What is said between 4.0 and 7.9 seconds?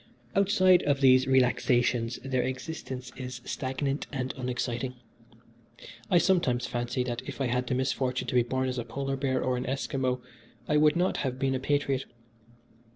and unexciting. I sometimes fancy that if I had the